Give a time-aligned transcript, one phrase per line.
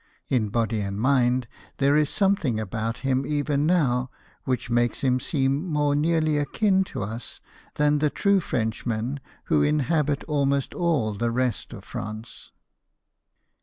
[0.29, 1.47] In body and mind,
[1.77, 4.09] there is some thing about him even now
[4.45, 7.39] which makes him secim more nearly akin to us
[7.75, 12.51] than the true Frenchmen who inhabit almost all the rest of France.